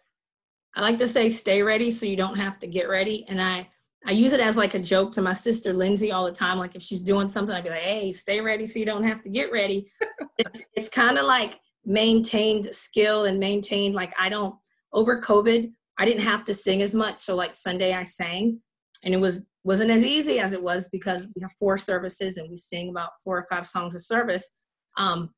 [0.75, 3.25] I like to say stay ready so you don't have to get ready.
[3.27, 3.69] And I
[4.05, 6.59] I use it as like a joke to my sister Lindsay all the time.
[6.59, 9.23] Like if she's doing something, I'd be like, "Hey, stay ready so you don't have
[9.23, 9.87] to get ready."
[10.37, 14.55] it's it's kind of like maintained skill and maintained like I don't
[14.91, 15.71] over COVID.
[15.97, 17.19] I didn't have to sing as much.
[17.19, 18.59] So like Sunday I sang,
[19.03, 22.49] and it was wasn't as easy as it was because we have four services and
[22.49, 24.51] we sing about four or five songs a service.
[24.97, 25.29] Um,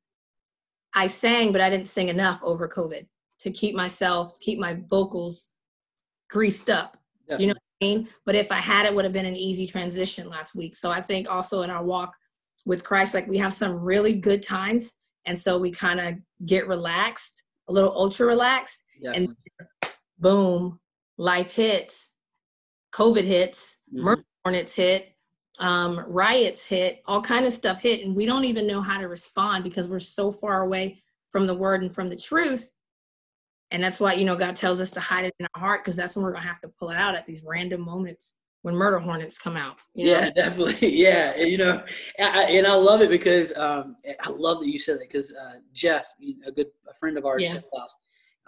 [0.95, 3.06] I sang, but I didn't sing enough over COVID
[3.39, 5.50] to keep myself, keep my vocals
[6.30, 6.98] greased up.
[7.28, 7.43] Definitely.
[7.43, 8.08] You know what I mean?
[8.26, 10.76] But if I had, it would have been an easy transition last week.
[10.76, 12.13] So I think also in our walk
[12.65, 14.93] with Christ, like we have some really good times.
[15.26, 18.86] And so we kind of get relaxed, a little ultra relaxed.
[19.02, 19.36] Definitely.
[19.82, 20.80] And boom,
[21.17, 22.13] life hits,
[22.93, 24.04] COVID hits, mm-hmm.
[24.04, 25.15] murder hornets hit,
[25.60, 29.08] um, riots hit, all kind of stuff hit, and we don't even know how to
[29.08, 32.74] respond because we're so far away from the word and from the truth.
[33.71, 35.95] And that's why, you know, God tells us to hide it in our heart because
[35.95, 38.75] that's when we're going to have to pull it out at these random moments when
[38.75, 39.78] murder hornets come out.
[39.93, 40.12] You know?
[40.12, 40.95] Yeah, definitely.
[40.95, 41.34] Yeah.
[41.38, 41.84] And, you know,
[42.19, 45.60] I, and I love it because um, I love that you said that because uh,
[45.73, 46.08] Jeff,
[46.45, 47.60] a good a friend of ours, yeah.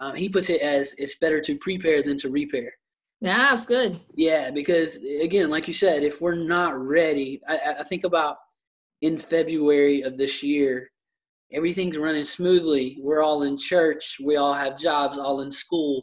[0.00, 2.72] um, he puts it as it's better to prepare than to repair.
[3.20, 3.98] Yeah, it's good.
[4.14, 8.36] Yeah, because again, like you said, if we're not ready, I, I think about
[9.02, 10.90] in February of this year,
[11.52, 12.98] everything's running smoothly.
[13.00, 14.16] We're all in church.
[14.22, 16.02] We all have jobs, all in school.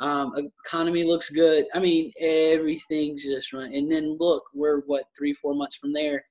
[0.00, 0.32] Um,
[0.64, 1.66] economy looks good.
[1.74, 3.76] I mean, everything's just running.
[3.76, 6.24] And then look, we're what three, four months from there,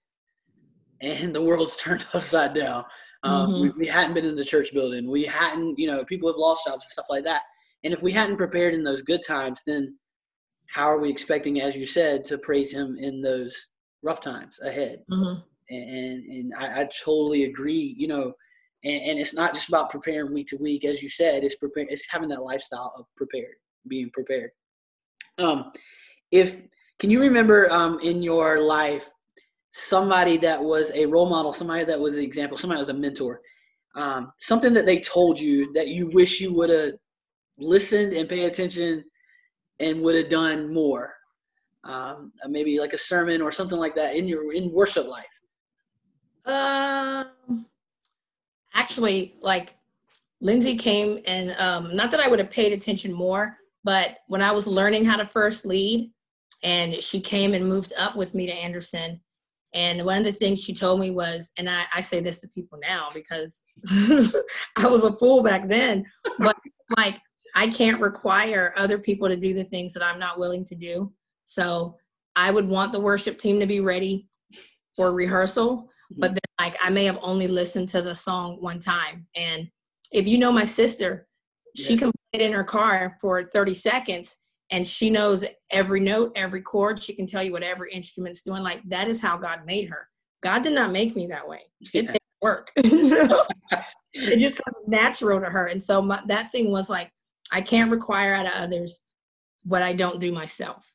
[1.01, 2.85] and the world's turned upside down.
[3.23, 3.61] Um, mm-hmm.
[3.61, 5.09] we, we hadn't been in the church building.
[5.09, 7.41] We hadn't, you know, people have lost jobs and stuff like that.
[7.83, 9.97] And if we hadn't prepared in those good times, then
[10.67, 13.55] how are we expecting, as you said, to praise Him in those
[14.03, 15.03] rough times ahead?
[15.11, 15.39] Mm-hmm.
[15.69, 17.95] And and I, I, totally agree.
[17.97, 18.33] You know,
[18.83, 21.43] and, and, it's not just about preparing week to week, as you said.
[21.43, 21.89] It's preparing.
[21.89, 23.55] It's having that lifestyle of prepared,
[23.87, 24.51] being prepared.
[25.37, 25.71] Um,
[26.31, 26.55] if
[26.99, 29.09] can you remember um, in your life
[29.69, 32.93] somebody that was a role model, somebody that was an example, somebody that was a
[32.93, 33.41] mentor,
[33.95, 36.91] um, something that they told you that you wish you would have
[37.59, 39.03] listened and paid attention
[39.79, 41.13] and would have done more
[41.83, 45.25] um, maybe like a sermon or something like that in your in worship life
[46.47, 47.65] um
[48.73, 49.75] actually like
[50.41, 54.51] lindsay came and um, not that i would have paid attention more but when i
[54.51, 56.11] was learning how to first lead
[56.63, 59.19] and she came and moved up with me to anderson
[59.73, 62.47] and one of the things she told me was, and I, I say this to
[62.47, 66.05] people now because I was a fool back then,
[66.39, 66.55] but
[66.97, 67.19] like
[67.55, 71.13] I can't require other people to do the things that I'm not willing to do.
[71.45, 71.95] So
[72.35, 74.27] I would want the worship team to be ready
[74.95, 76.21] for rehearsal, mm-hmm.
[76.21, 79.27] but then like I may have only listened to the song one time.
[79.35, 79.69] And
[80.11, 81.27] if you know my sister,
[81.75, 84.39] she can play it in her car for 30 seconds
[84.71, 87.01] and she knows every note, every chord.
[87.01, 88.63] She can tell you what every instrument's doing.
[88.63, 90.07] Like that is how God made her.
[90.41, 91.61] God did not make me that way.
[91.81, 92.01] It yeah.
[92.01, 92.71] didn't work.
[92.75, 95.67] it just comes natural to her.
[95.67, 97.11] And so my, that thing was like,
[97.51, 99.01] I can't require out of others
[99.63, 100.93] what I don't do myself.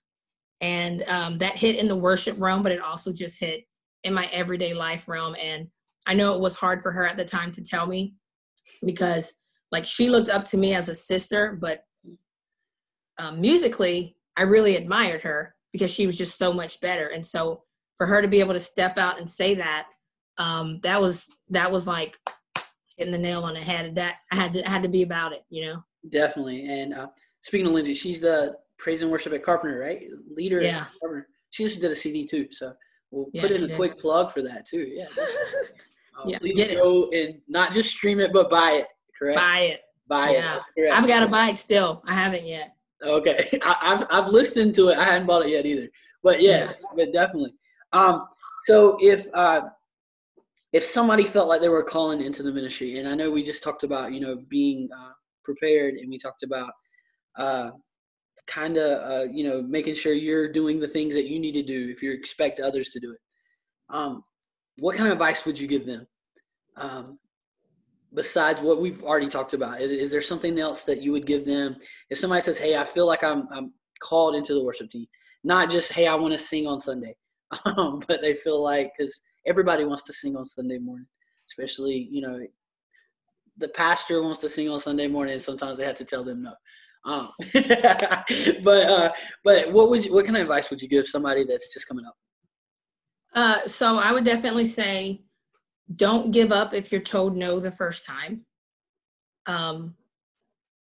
[0.61, 3.65] And um, that hit in the worship realm, but it also just hit
[4.05, 5.37] in my everyday life realm.
[5.41, 5.69] And
[6.07, 8.15] I know it was hard for her at the time to tell me
[8.85, 9.35] because,
[9.71, 11.85] like, she looked up to me as a sister, but
[13.19, 17.09] um, musically, I really admired her because she was just so much better.
[17.09, 17.63] And so
[17.97, 19.87] for her to be able to step out and say that,
[20.39, 22.19] um, that was that was like
[22.97, 23.95] hitting the nail on the head.
[23.95, 25.85] That I had to had to be about it, you know.
[26.09, 26.67] Definitely.
[26.69, 27.09] And uh,
[27.43, 30.09] speaking of Lindsay, she's the praise and worship at Carpenter, right?
[30.35, 30.87] Leader yeah.
[31.01, 31.29] Carpenter.
[31.51, 32.73] She just did a CD too, so
[33.13, 33.77] we'll yeah, put in a did.
[33.77, 34.89] quick plug for that too.
[34.89, 35.07] Yeah.
[36.15, 37.31] Uh, yeah please go it.
[37.31, 38.87] and not just stream it, but buy it.
[39.19, 39.35] Correct.
[39.35, 39.81] Buy it.
[40.09, 40.61] Buy yeah.
[40.77, 40.93] it.
[40.93, 42.03] I've got to buy it still.
[42.07, 42.77] I haven't yet.
[43.03, 44.99] Okay, I, have I've listened to it.
[44.99, 45.89] I hadn't bought it yet either,
[46.23, 46.73] but yeah, yeah.
[46.95, 47.55] but definitely.
[47.95, 48.27] Um,
[48.67, 49.63] so if uh,
[50.75, 53.63] if somebody felt like they were calling into the ministry, and I know we just
[53.63, 55.13] talked about you know being uh,
[55.45, 56.73] prepared and we talked about
[57.37, 57.71] uh,
[58.47, 61.63] kind of uh, you know making sure you're doing the things that you need to
[61.63, 63.21] do if you expect others to do it.
[63.91, 64.23] Um,
[64.79, 66.07] what kind of advice would you give them?
[66.77, 67.19] Um,
[68.15, 71.45] besides what we've already talked about is, is, there something else that you would give
[71.45, 71.77] them?
[72.11, 75.07] If somebody says hey i feel like i'm, I'm called into the worship team
[75.45, 77.15] not just hey i want to sing on sunday
[77.65, 81.07] um, but they feel like because everybody wants to sing on sunday morning
[81.49, 82.39] especially you know
[83.59, 86.55] the pastor wants to sing on Sunday morning, sometimes they have to tell them no.
[87.05, 89.13] Um, but uh,
[89.45, 92.05] but what would you, what kind of advice would you give somebody that's just coming
[92.07, 92.15] up?
[93.35, 95.23] Uh, so I would definitely say,
[95.97, 98.45] don't give up if you're told no the first time.
[99.47, 99.95] Um,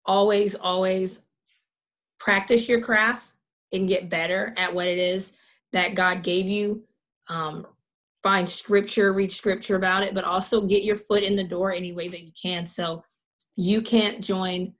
[0.06, 1.24] always, always
[2.20, 3.34] practice your craft
[3.72, 5.34] and get better at what it is
[5.72, 6.84] that God gave you.
[7.30, 7.68] Um,
[8.24, 11.94] find scripture, read scripture about it, but also get your foot in the door any
[11.94, 12.66] way that you can.
[12.66, 13.04] So
[13.56, 14.74] you can't join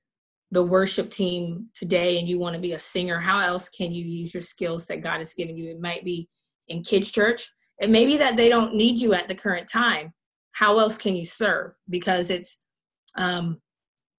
[0.52, 3.20] the worship team today and you want to be a singer.
[3.20, 5.70] How else can you use your skills that God has given you?
[5.70, 6.28] It might be
[6.68, 7.52] in kids' church.
[7.80, 10.14] It may be that they don't need you at the current time.
[10.52, 11.74] How else can you serve?
[11.90, 12.64] Because it's
[13.16, 13.62] um,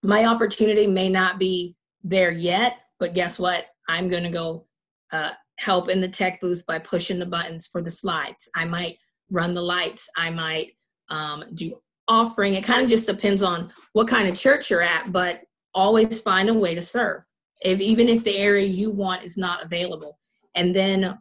[0.02, 3.66] my opportunity may not be there yet, but guess what?
[3.88, 4.66] I'm going to go
[5.12, 8.48] uh, help in the tech booth by pushing the buttons for the slides.
[8.54, 8.96] I might
[9.30, 10.08] run the lights.
[10.16, 10.72] I might
[11.08, 11.76] um, do
[12.08, 12.54] offering.
[12.54, 15.42] It kind of just depends on what kind of church you're at, but
[15.74, 17.22] always find a way to serve,
[17.62, 20.18] if, even if the area you want is not available.
[20.54, 21.18] And then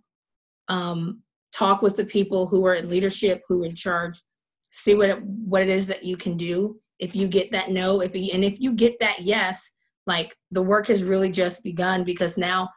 [0.67, 4.21] um, talk with the people who are in leadership, who are in charge,
[4.71, 6.79] see what it, what it is that you can do.
[6.99, 9.71] If you get that no, if and if you get that yes,
[10.05, 12.69] like the work has really just begun because now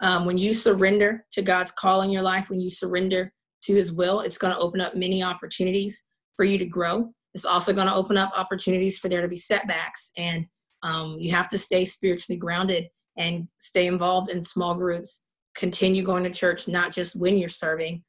[0.00, 3.92] um, when you surrender to God's call in your life, when you surrender to His
[3.92, 6.04] will, it's going to open up many opportunities
[6.36, 7.12] for you to grow.
[7.34, 10.46] It's also going to open up opportunities for there to be setbacks, and
[10.86, 12.86] um, you have to stay spiritually grounded
[13.18, 15.24] and stay involved in small groups.
[15.56, 18.04] Continue going to church, not just when you're serving,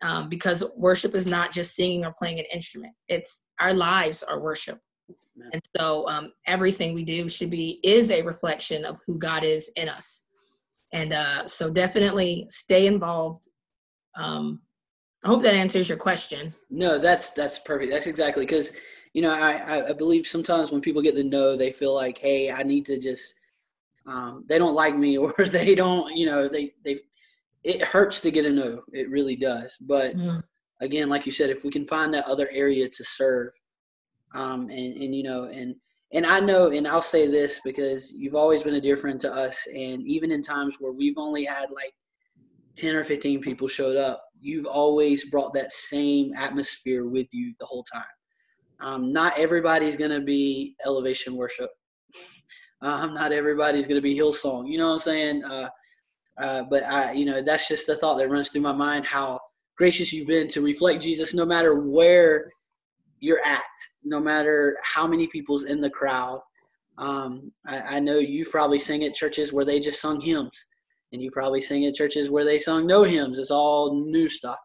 [0.00, 2.94] um, because worship is not just singing or playing an instrument.
[3.08, 4.78] It's our lives are worship.
[5.52, 9.70] And so um, everything we do should be is a reflection of who God is
[9.76, 10.24] in us.
[10.92, 13.48] And uh, so definitely stay involved.
[14.16, 14.60] Um,
[15.24, 16.54] I hope that answers your question.
[16.70, 17.92] No, that's that's perfect.
[17.92, 18.72] That's exactly because
[19.12, 22.50] you know I I believe sometimes when people get the no, they feel like, hey,
[22.50, 23.34] I need to just
[24.06, 26.98] um, they don't like me or they don't you know they they
[27.64, 28.82] it hurts to get a no.
[28.92, 29.76] It really does.
[29.80, 30.42] But mm.
[30.80, 33.52] again, like you said, if we can find that other area to serve,
[34.34, 35.76] um, and and you know and
[36.12, 39.32] and I know, and I'll say this because you've always been a dear friend to
[39.32, 41.94] us, and even in times where we've only had like
[42.76, 47.66] ten or fifteen people showed up, you've always brought that same atmosphere with you the
[47.66, 48.04] whole time.
[48.82, 51.70] Um, not everybody's gonna be elevation worship.
[52.82, 54.68] Um, not everybody's gonna be Hillsong.
[54.68, 55.44] You know what I'm saying?
[55.44, 55.68] Uh,
[56.40, 59.06] uh, but I, you know, that's just the thought that runs through my mind.
[59.06, 59.38] How
[59.76, 62.50] gracious you've been to reflect Jesus, no matter where
[63.20, 63.62] you're at,
[64.02, 66.40] no matter how many people's in the crowd.
[66.98, 70.66] Um, I, I, know you've probably sang at churches where they just sung hymns,
[71.12, 73.38] and you probably sing at churches where they sung no hymns.
[73.38, 74.58] It's all new stuff.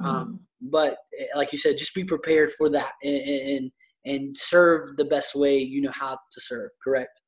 [0.00, 0.08] Um.
[0.08, 3.70] Um, but eh, like you said, just be prepared for that and, and
[4.04, 6.70] and serve the best way you know how to serve.
[6.82, 7.20] Correct?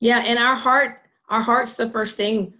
[0.00, 2.54] Yeah, and our heart, our heart's the first thing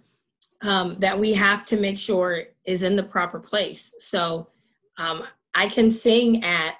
[0.63, 3.93] um, that we have to make sure is in the proper place.
[3.99, 4.49] So
[4.97, 5.23] um,
[5.55, 6.75] I can sing at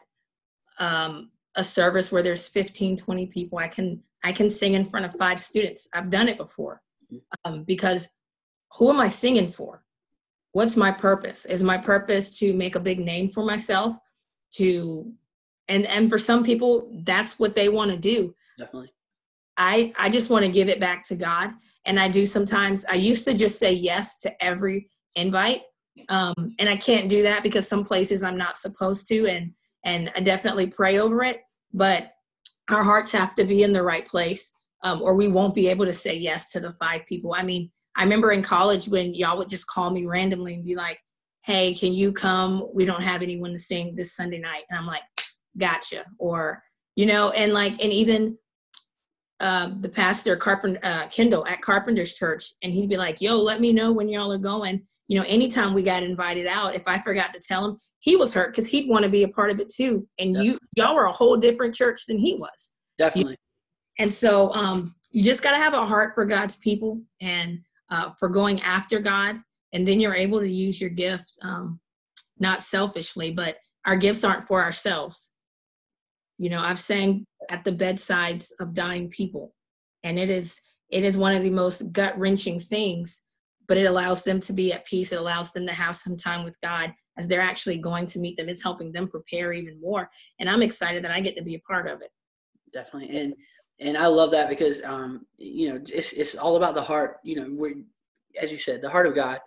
[0.80, 5.06] um, a service where there's 15 20 people i can i can sing in front
[5.06, 6.82] of five students i've done it before
[7.46, 8.10] um, because
[8.78, 9.83] who am i singing for
[10.54, 13.96] what's my purpose is my purpose to make a big name for myself
[14.54, 15.12] to
[15.68, 18.92] and and for some people that's what they want to do definitely
[19.58, 21.52] i i just want to give it back to god
[21.86, 25.62] and i do sometimes i used to just say yes to every invite
[26.10, 30.12] um, and i can't do that because some places i'm not supposed to and and
[30.16, 31.42] I definitely pray over it.
[31.74, 32.12] But
[32.70, 35.86] our hearts have to be in the right place, um, or we won't be able
[35.86, 37.34] to say yes to the five people.
[37.34, 40.76] I mean, I remember in college when y'all would just call me randomly and be
[40.76, 41.00] like,
[41.44, 42.68] "Hey, can you come?
[42.74, 45.04] We don't have anyone to sing this Sunday night," and I'm like,
[45.58, 46.64] "Gotcha," or
[46.96, 48.38] you know, and like, and even
[49.40, 53.62] um, the pastor Carpenter uh, Kendall at Carpenter's Church, and he'd be like, "Yo, let
[53.62, 56.98] me know when y'all are going." You know, anytime we got invited out, if I
[56.98, 59.60] forgot to tell him, he was hurt because he'd want to be a part of
[59.60, 60.08] it too.
[60.18, 60.46] And Definitely.
[60.46, 62.74] you, y'all were a whole different church than he was.
[62.98, 63.34] Definitely.
[63.34, 63.38] You,
[64.06, 67.60] and so, um, you just got to have a heart for God's people and
[67.94, 69.40] uh, for going after God,
[69.72, 71.80] and then you're able to use your gift, um,
[72.40, 75.32] not selfishly, but our gifts aren't for ourselves.
[76.40, 79.54] You know, I've sang at the bedsides of dying people,
[80.04, 80.60] and it is
[80.90, 83.22] it is one of the most gut wrenching things.
[83.68, 85.14] But it allows them to be at peace.
[85.14, 88.36] It allows them to have some time with God as they're actually going to meet
[88.36, 88.50] them.
[88.50, 90.10] It's helping them prepare even more,
[90.40, 92.10] and I'm excited that I get to be a part of it.
[92.74, 93.36] Definitely, and
[93.84, 97.18] and I love that because um, you know it's it's all about the heart.
[97.24, 97.76] You know, we're
[98.42, 99.40] as you said, the heart of God,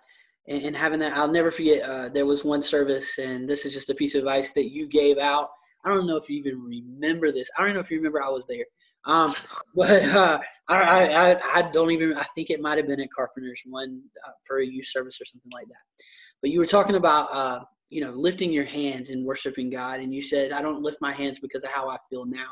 [0.47, 1.17] and, and having that.
[1.17, 1.87] I'll never forget.
[1.87, 4.87] Uh, there was one service, and this is just a piece of advice that you
[4.87, 5.49] gave out
[5.87, 7.49] I don't know if you even remember this.
[7.57, 8.65] I don't know if you remember I was there.
[9.05, 9.33] Um,
[9.75, 12.17] but uh, I, I, I don't even.
[12.17, 15.25] I think it might have been at Carpenter's one uh, for a youth service or
[15.25, 16.03] something like that.
[16.41, 20.13] But you were talking about uh, you know lifting your hands and worshiping God, and
[20.13, 22.51] you said I don't lift my hands because of how I feel now.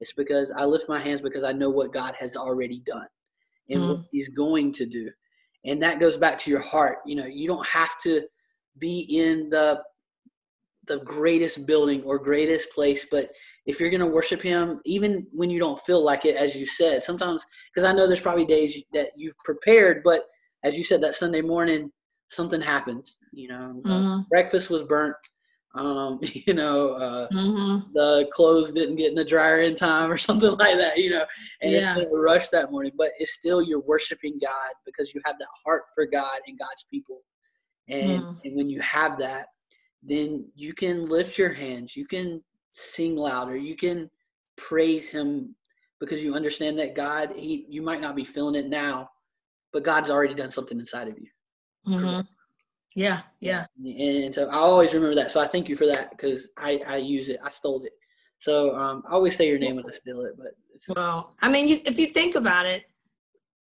[0.00, 3.06] It's because I lift my hands because I know what God has already done.
[3.68, 3.88] and mm-hmm.
[3.88, 5.10] what he's going to do.
[5.64, 6.98] And that goes back to your heart.
[7.06, 8.22] You know, you don't have to
[8.78, 9.82] be in the
[10.86, 13.30] the greatest building or greatest place but
[13.66, 16.66] if you're going to worship him even when you don't feel like it as you
[16.66, 20.22] said sometimes because i know there's probably days that you've prepared but
[20.62, 21.90] as you said that sunday morning
[22.28, 24.20] something happens you know mm-hmm.
[24.30, 25.16] breakfast was burnt
[25.78, 27.92] um, you know uh, mm-hmm.
[27.92, 31.24] the clothes didn't get in the dryer in time or something like that you know
[31.62, 31.92] and yeah.
[31.92, 35.36] it's been a rush that morning but it's still you're worshiping god because you have
[35.38, 37.20] that heart for god and god's people
[37.88, 38.36] and, mm.
[38.44, 39.46] and when you have that
[40.06, 44.08] then you can lift your hands, you can sing louder, you can
[44.56, 45.54] praise him
[46.00, 49.08] because you understand that God, he you might not be feeling it now,
[49.72, 51.28] but God's already done something inside of you.
[51.88, 52.20] Mm-hmm.
[52.96, 53.66] Yeah, yeah.
[53.84, 55.30] And so I always remember that.
[55.30, 57.38] So I thank you for that because I I use it.
[57.44, 57.92] I stole it.
[58.38, 61.68] So um, I always say your name when I steal it, but well, I mean,
[61.68, 62.84] you, if you think about it,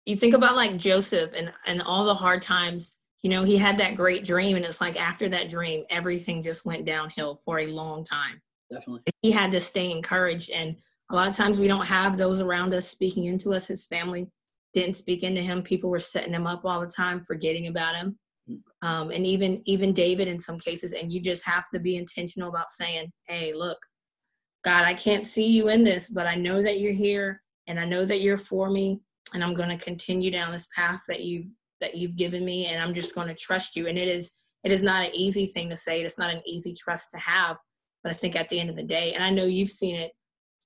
[0.05, 3.77] you think about like Joseph and and all the hard times you know, he had
[3.77, 7.67] that great dream, and it's like after that dream, everything just went downhill for a
[7.67, 8.41] long time.
[8.71, 9.01] Definitely.
[9.21, 10.49] He had to stay encouraged.
[10.49, 10.75] And
[11.11, 13.67] a lot of times we don't have those around us speaking into us.
[13.67, 14.27] His family
[14.73, 15.61] didn't speak into him.
[15.61, 18.17] People were setting him up all the time, forgetting about him.
[18.81, 20.93] Um, and even even David in some cases.
[20.93, 23.77] And you just have to be intentional about saying, hey, look,
[24.63, 27.85] God, I can't see you in this, but I know that you're here and I
[27.85, 28.99] know that you're for me.
[29.33, 31.47] And I'm going to continue down this path that you've
[31.81, 34.31] that you've given me and i'm just going to trust you and it is
[34.63, 37.57] it is not an easy thing to say it's not an easy trust to have
[38.03, 40.11] but i think at the end of the day and i know you've seen it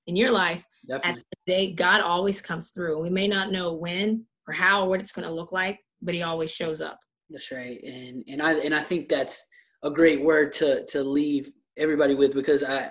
[0.06, 1.20] in your life Definitely.
[1.22, 4.88] at the day god always comes through we may not know when or how or
[4.88, 6.98] what it's going to look like but he always shows up
[7.30, 9.46] that's right and and i and i think that's
[9.82, 12.90] a great word to to leave everybody with because i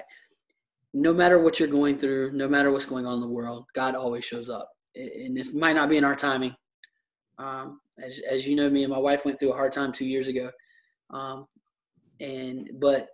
[0.93, 3.95] no matter what you're going through no matter what's going on in the world god
[3.95, 6.55] always shows up and this might not be in our timing
[7.37, 10.05] um, as, as you know, me and my wife went through a hard time two
[10.05, 10.51] years ago.
[11.09, 11.47] Um,
[12.19, 13.07] and, but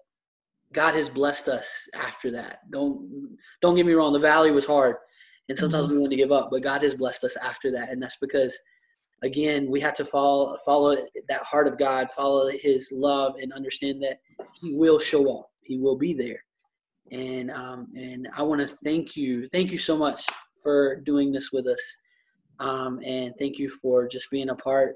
[0.73, 2.59] God has blessed us after that.
[2.71, 4.13] Don't, don't get me wrong.
[4.13, 4.95] The valley was hard
[5.49, 5.95] and sometimes mm-hmm.
[5.95, 7.89] we want to give up, but God has blessed us after that.
[7.89, 8.57] And that's because
[9.23, 10.95] again, we have to follow, follow
[11.29, 14.19] that heart of God, follow his love and understand that
[14.59, 15.49] he will show up.
[15.61, 16.43] He will be there.
[17.11, 19.47] And, um, and I want to thank you.
[19.49, 20.25] Thank you so much
[20.61, 21.81] for doing this with us.
[22.59, 24.95] Um, and thank you for just being a part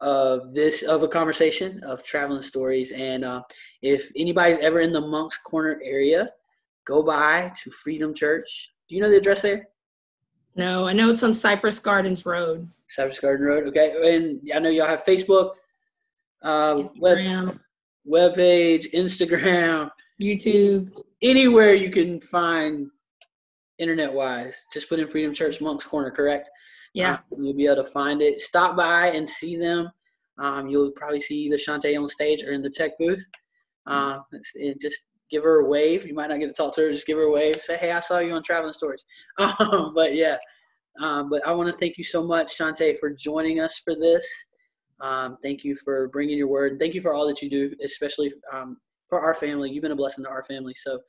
[0.00, 2.92] of this of a conversation of traveling stories.
[2.92, 3.42] And uh,
[3.82, 6.30] if anybody's ever in the Moncks Corner area,
[6.86, 8.72] go by to Freedom Church.
[8.88, 9.68] Do you know the address there?
[10.54, 12.68] No, I know it's on Cypress Gardens Road.
[12.90, 13.66] Cypress Garden Road.
[13.68, 15.52] Okay, and I know y'all have Facebook,
[16.42, 17.58] uh, web
[18.04, 19.90] web page, Instagram,
[20.20, 20.90] YouTube,
[21.22, 22.88] anywhere you can find
[23.78, 24.66] internet wise.
[24.72, 26.10] Just put in Freedom Church Moncks Corner.
[26.10, 26.50] Correct?
[26.94, 27.18] Yeah.
[27.34, 28.38] Um, you'll be able to find it.
[28.38, 29.90] Stop by and see them.
[30.38, 33.24] Um, you'll probably see either Shantae on stage or in the tech booth.
[33.86, 34.20] Uh,
[34.56, 36.06] and just give her a wave.
[36.06, 36.92] You might not get to talk to her.
[36.92, 37.56] Just give her a wave.
[37.60, 39.04] Say, hey, I saw you on Traveling Stories.
[39.38, 40.36] Um, but yeah,
[41.00, 44.26] um, but I want to thank you so much, Shantae, for joining us for this.
[45.00, 46.78] Um, thank you for bringing your word.
[46.78, 48.76] Thank you for all that you do, especially um,
[49.08, 49.70] for our family.
[49.70, 50.74] You've been a blessing to our family.
[50.76, 51.00] So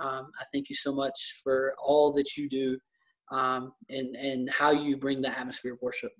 [0.00, 2.78] um, I thank you so much for all that you do
[3.30, 6.12] um, and and how you bring the atmosphere of worship.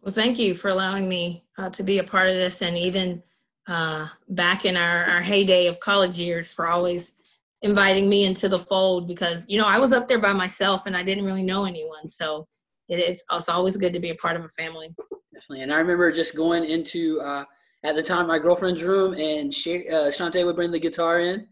[0.00, 3.22] Well, thank you for allowing me uh, to be a part of this, and even
[3.70, 7.14] uh, back in our, our heyday of college years, for always
[7.62, 10.96] inviting me into the fold because you know I was up there by myself and
[10.96, 12.46] I didn't really know anyone, so
[12.88, 14.94] it, it's, it's always good to be a part of a family.
[15.32, 17.44] Definitely, and I remember just going into uh,
[17.84, 21.46] at the time my girlfriend's room, and she, uh, Shantae would bring the guitar in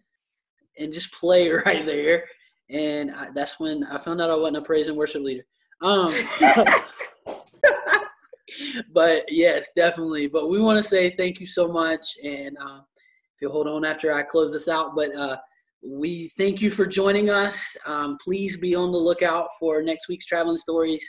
[0.79, 2.25] and just play right there
[2.71, 5.45] and I, that's when I found out I wasn't a praise and worship leader.
[5.81, 6.13] Um,
[8.93, 10.27] but yes, definitely.
[10.27, 13.85] But we want to say thank you so much, and uh, if you'll hold on
[13.85, 15.37] after I close this out, but uh,
[15.83, 17.77] we thank you for joining us.
[17.87, 21.09] Um, please be on the lookout for next week's traveling stories.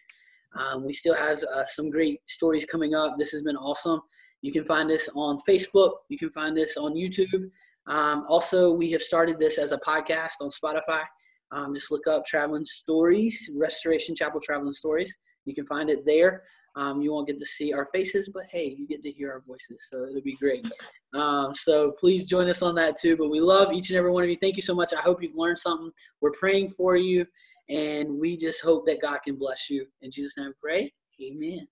[0.58, 3.16] Um, we still have uh, some great stories coming up.
[3.18, 4.02] This has been awesome.
[4.42, 5.94] You can find us on Facebook.
[6.10, 7.50] You can find us on YouTube.
[7.88, 11.04] Um, also, we have started this as a podcast on Spotify.
[11.52, 15.14] Um, just look up Traveling Stories, Restoration Chapel Traveling Stories.
[15.46, 16.44] You can find it there.
[16.76, 19.42] Um, you won't get to see our faces, but hey, you get to hear our
[19.42, 20.68] voices, so it'll be great.
[21.14, 23.18] Um, so please join us on that too.
[23.18, 24.36] But we love each and every one of you.
[24.36, 24.94] Thank you so much.
[24.94, 25.92] I hope you've learned something.
[26.22, 27.26] We're praying for you,
[27.68, 29.86] and we just hope that God can bless you.
[30.02, 30.94] In Jesus' name, pray.
[31.22, 31.68] Amen.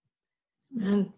[0.75, 1.13] Amen.